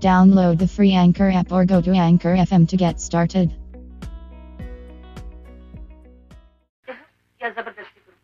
Download 0.00 0.58
the 0.58 0.66
free 0.66 0.92
Anchor 0.92 1.30
app 1.30 1.50
or 1.50 1.64
go 1.64 1.80
to 1.80 1.92
Anchor 1.92 2.34
FM 2.36 2.66
to 2.68 2.76
get 2.76 3.00
started. 3.00 3.50
या 7.42 7.50
ज़बरदस्ती 7.50 8.00
करूँ 8.00 8.18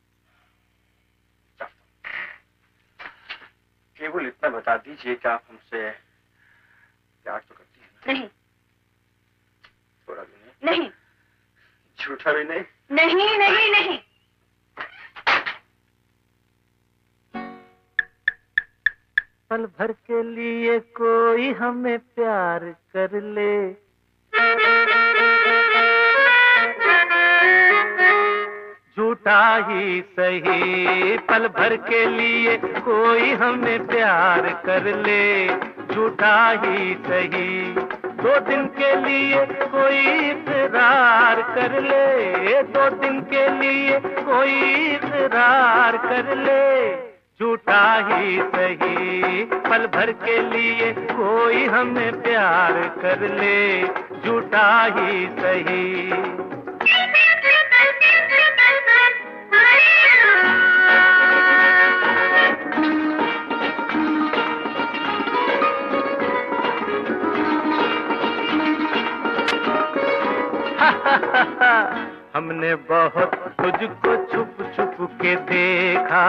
केवल 3.96 4.26
इतना 4.26 4.48
बता 4.48 4.76
दीजिए 4.76 5.14
कि 5.14 5.28
आप 5.28 5.42
हमसे 5.50 5.90
प्यार 7.24 7.40
तो 7.48 7.54
करती 7.54 7.80
हैं। 7.80 8.14
नहीं। 8.14 8.28
थोड़ा 10.08 10.22
भी 10.22 10.68
नहीं। 10.68 10.80
नहीं। 10.80 10.90
झूठा 12.00 12.32
भी 12.32 12.44
नहीं। 12.44 12.64
नहीं 12.92 13.38
नहीं 13.38 13.72
नहीं। 13.72 13.98
पल 19.52 19.64
भर 19.78 19.92
के 19.92 20.22
लिए 20.22 20.78
कोई 20.78 21.52
हमें 21.52 21.98
प्यार 21.98 22.58
कर 22.96 23.10
ले। 23.14 23.72
झूठा 28.96 29.56
ही 29.68 30.00
सही, 30.00 31.18
पल 31.18 31.48
भर 31.48 31.76
के 31.76 32.06
लिए 32.06 32.56
कोई 32.56 33.30
हमें 33.32 33.86
प्यार 33.86 34.62
कर 34.66 34.96
ले। 34.96 35.48
झूठा 35.94 36.50
ही 36.50 36.94
सही, 36.94 37.74
दो 38.04 38.40
दिन 38.40 38.66
के 38.66 38.94
लिए 38.96 39.46
कोई 39.46 40.30
इकरार 40.30 41.42
कर 41.54 41.80
ले। 41.82 42.62
दो 42.62 42.90
दिन 42.90 43.20
के 43.20 43.48
लिए 43.48 44.00
कोई 44.00 44.60
इकरार 44.86 45.96
कर 45.96 46.36
ले। 46.36 47.12
झूठा 47.42 48.08
ही 48.08 48.40
सही। 48.42 49.44
पल 49.44 49.86
भर 49.86 50.12
के 50.12 50.50
लिए 50.50 50.92
कोई 50.92 51.64
हमें 51.64 52.22
प्यार 52.22 52.72
कर 52.72 53.20
ले। 53.20 53.82
झूठा 54.26 54.84
ही 54.96 55.26
सही। 71.40 72.08
हमने 72.36 72.74
बहुत 72.74 73.34
तुझको 73.34 74.16
छुप 74.24 74.56
छुप 74.76 74.96
के 75.22 75.36
देखा। 75.36 76.22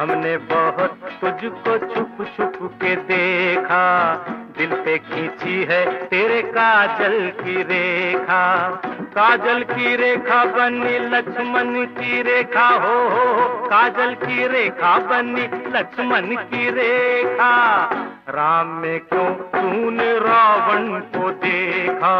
हमने 0.00 0.36
बहुत 0.36 0.90
तुझको 1.20 1.78
छुप 1.78 2.26
छुप 2.36 2.78
के 2.82 2.96
देखा। 2.96 4.14
दिल 4.58 4.70
पे 4.72 4.98
खींची 4.98 5.64
है 5.64 6.06
तेरे 6.06 6.42
काजल 6.42 7.32
की 7.40 7.62
रेखा। 7.62 8.68
काजल 9.14 9.62
की 9.62 9.96
रेखा 9.96 10.44
बनी 10.44 10.98
लक्ष्मण 10.98 11.84
की 11.84 12.22
रेखा। 12.22 12.68
हो 12.68 13.08
हो 13.08 13.48
काजल 13.66 14.14
की 14.14 14.46
रेखा 14.46 14.98
बनी 14.98 15.78
लक्ष्मण 15.78 16.36
की 16.36 16.70
रेखा। 16.70 17.84
राम 18.28 18.66
में 18.66 19.00
क्यों 19.00 19.30
तूने 19.30 20.18
रावण 20.18 21.00
को 21.00 21.30
देखा? 21.30 22.16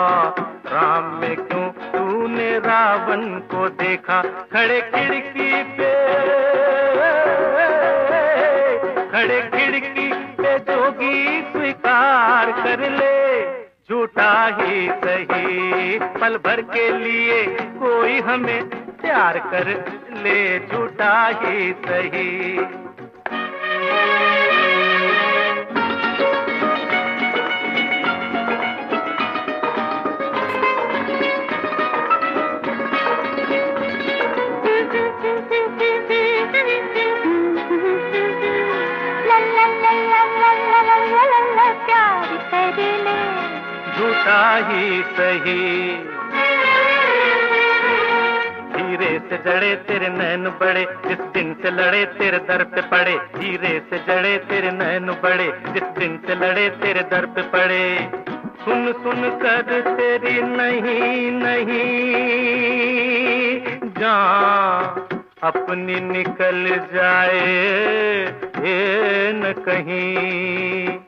राम 0.66 1.04
में 1.04 1.36
क्यों 1.36 1.68
तूने 2.18 2.58
रावण 2.58 3.22
को 3.24 3.68
देखा, 3.68 4.22
खड़े 4.22 4.80
खिड़की 4.80 5.62
पे। 5.62 5.90
खड़े 9.10 9.40
खिड़की 9.54 10.08
पे 10.12 10.58
जोगी 10.58 11.42
स्वीकार 11.42 12.50
कर 12.52 12.80
ले, 12.90 13.50
झूठा 13.60 14.46
ही 14.60 14.90
सही। 14.90 15.98
पल 15.98 16.36
भर 16.36 16.60
के 16.60 16.90
लिए 16.98 17.46
कोई 17.60 18.20
हमें 18.20 18.68
प्यार 19.00 19.38
कर 19.38 19.68
ले, 20.16 20.58
झूठा 20.58 21.26
ही 21.26 21.72
सही। 21.72 22.58
झूठा 43.98 44.56
ही 44.56 45.02
सही। 45.02 45.96
धीरे 48.72 49.18
से 49.18 49.36
जड़े 49.36 49.74
तेरे 49.74 50.08
नैन 50.08 50.44
बड़े, 50.44 50.86
जिस 51.08 51.18
दिन 51.18 51.54
से 51.62 51.70
लड़े 51.70 52.04
तेरे 52.04 52.38
दर 52.38 52.64
पे 52.64 52.80
पड़े। 52.80 53.18
धीरे 53.38 53.82
से 53.90 53.98
जड़े 53.98 54.38
तेरे 54.38 54.70
नैन 54.70 55.06
बड़े, 55.22 55.60
जिस 55.72 55.82
दिन 55.82 56.20
से 56.26 56.34
लड़े 56.34 56.68
तेरे 56.68 57.00
दर 57.00 57.26
पे 57.26 57.42
पड़े। 57.42 58.10
सुन 58.64 58.92
सुन 58.92 59.38
कर 59.42 59.80
तेरी 59.96 60.42
नहीं 60.42 61.30
नहीं। 61.32 62.28
जान, 63.88 65.18
अपनी 65.42 66.00
निकल 66.00 66.86
जाए, 66.94 67.46
ये 68.58 69.32
न 69.32 69.52
कहीं। 69.58 70.98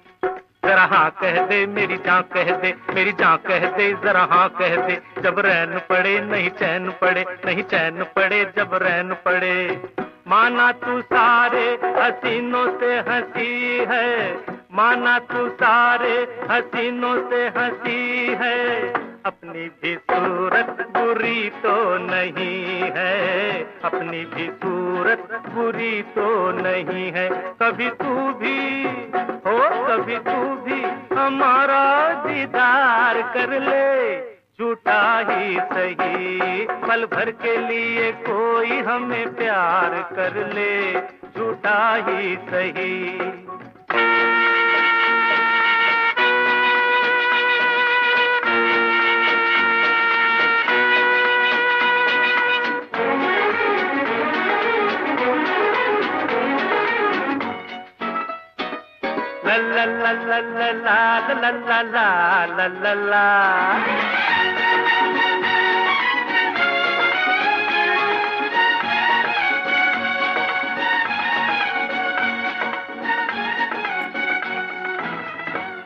जरा 0.71 0.85
हाँ 0.85 1.11
कह 1.11 1.47
दे, 1.47 1.67
मेरी 1.67 1.97
जान 1.97 2.23
कह 2.23 2.51
दे, 2.53 2.75
मेरी 2.95 3.13
जान 3.13 3.37
कह 3.37 3.67
दे, 3.71 3.93
जरा 4.05 4.23
हाँ 4.31 4.49
कह 4.49 4.77
दे। 4.87 5.01
जब 5.23 5.39
रैन 5.39 5.79
पड़े, 5.89 6.21
नहीं 6.21 6.51
चैन 6.51 6.91
पड़े, 6.91 7.25
नहीं 7.47 7.63
चैन 7.63 8.05
पड़े, 8.17 8.45
जब 8.57 8.75
रैन 8.75 9.13
पड़े। 9.15 9.83
माना 10.29 10.73
तू 10.73 11.01
सारे 11.01 11.67
हसीनों 11.85 12.67
से 12.79 12.99
हँसी 13.11 13.79
है, 13.91 14.35
माना 14.73 15.19
तू 15.19 15.49
सारे 15.49 16.17
हसीनों 16.51 17.17
से 17.31 17.49
हँसी 17.59 18.37
है। 18.41 19.10
अपनी 19.27 19.69
भी 19.69 19.97
सूरत 19.97 20.89
बुरी 20.97 21.51
तो 21.51 21.99
नहीं 21.99 22.91
है। 22.97 23.63
अपनी 23.85 24.25
भी 24.25 24.51
सूरत 24.51 25.43
बुरी 25.49 26.03
तो 26.03 26.53
नहीं 26.53 27.13
है। 27.13 27.29
कभी 27.63 27.91
तू 27.91 28.33
भी, 28.33 28.85
हो 29.19 29.87
कभी 29.87 30.19
तू 30.19 30.55
भी 30.55 30.83
हमारा 31.15 32.13
दीदार 32.25 33.23
कर 33.23 33.61
ले। 33.61 34.21
झूठा 34.31 35.19
ही 35.19 35.61
सही, 35.61 36.67
पल 36.71 37.05
भर 37.05 37.31
के 37.31 37.57
लिए 37.57 38.13
कोई 38.13 38.79
हमें 38.79 39.35
प्यार 39.35 40.17
कर 40.17 40.47
ले। 40.55 41.01
झूठा 41.37 41.95
ही 41.95 42.37
सही। 42.37 43.21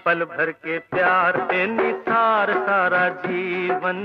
पल 0.07 0.25
भर 0.25 0.51
के 0.51 0.79
प्यार 0.79 1.37
पे 1.37 1.67
निसार 1.67 2.53
सारा 2.53 3.09
जीवन, 3.09 4.01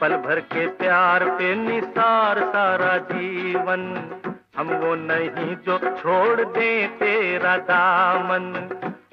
पल 0.00 0.16
भर 0.16 0.40
के 0.40 0.66
प्यार 0.66 1.24
पे 1.24 1.54
निसार 1.54 2.40
सारा 2.40 2.96
जीवन। 2.96 3.82
हम 4.56 4.68
वो 4.68 4.94
नहीं 4.94 5.56
जो 5.56 5.78
छोड़ 5.78 6.40
दे 6.40 6.86
तेरा 6.86 7.56
दामन। 7.56 8.44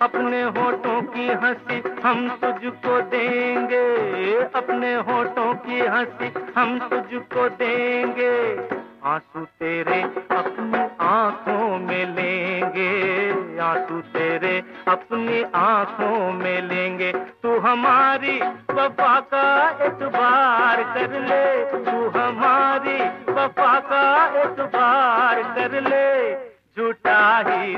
अपने 0.01 0.42
होठों 0.42 1.01
की 1.01 1.28
हँसी 1.28 2.01
हम 2.01 2.30
तुझको 2.30 3.01
देंगे। 3.01 4.36
अपने 4.44 4.94
होठों 4.95 5.54
की 5.54 5.80
हँसी 5.80 6.34
हम 6.57 6.80
तुझको 6.80 7.50
देंगे। 7.50 8.77
आँसू 9.04 9.46
तेरे 9.46 10.02
अपनी 10.38 11.06
आँखों 11.06 11.78
में 11.78 12.16
लेंगे। 12.16 13.60
आँसू 13.60 14.02
तेरे 14.02 14.64
अपनी 14.88 15.44
आँखों 15.56 16.34
में 16.34 16.62
लेंगे। 16.62 17.12
तू 17.14 17.60
हमारी 17.60 18.40
वफा 18.74 19.20
का 19.20 19.70
एतबार 19.86 20.84
कर 20.84 21.22
ले। 21.22 21.66
तू 21.72 22.20
हमारी 22.20 23.00
वफा 23.32 23.80
का 23.80 24.26
एतबार 24.42 25.44
कर 25.44 25.82
ले। 25.82 26.36
झूठा 26.78 27.38
ही 27.38 27.76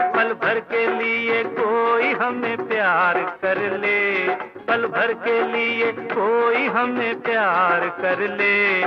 पल 0.00 0.32
भर 0.32 0.60
के 0.60 0.86
लिए 0.86 1.44
कोई 1.44 2.12
हमें 2.12 2.68
प्यार 2.68 3.38
कर 3.42 3.78
ले। 3.78 4.28
पल 4.68 4.86
भर 4.86 5.12
के 5.12 5.42
लिए 5.42 5.92
कोई 5.92 6.66
हमें 6.66 7.20
प्यार 7.20 7.88
कर 7.88 8.18
ले। 8.18 8.82